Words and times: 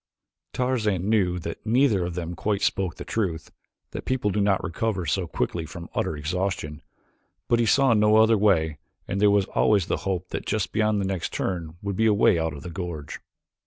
Tarzan 0.51 1.09
knew 1.11 1.37
that 1.37 1.63
neither 1.63 2.03
of 2.03 2.15
them 2.15 2.33
quite 2.33 2.63
spoke 2.63 2.95
the 2.95 3.05
truth, 3.05 3.51
that 3.91 4.03
people 4.03 4.31
do 4.31 4.41
not 4.41 4.63
recover 4.63 5.05
so 5.05 5.27
quickly 5.27 5.63
from 5.63 5.91
utter 5.93 6.17
exhaustion, 6.17 6.81
but 7.47 7.59
he 7.59 7.67
saw 7.67 7.93
no 7.93 8.15
other 8.17 8.35
way 8.35 8.79
and 9.07 9.21
there 9.21 9.29
was 9.29 9.45
always 9.53 9.85
the 9.85 9.97
hope 9.97 10.29
that 10.29 10.47
just 10.47 10.71
beyond 10.71 10.99
the 10.99 11.05
next 11.05 11.31
turn 11.31 11.77
would 11.83 11.95
be 11.97 12.07
a 12.07 12.15
way 12.15 12.39
out 12.39 12.53
of 12.53 12.63
the 12.63 12.71
gorge. 12.71 13.19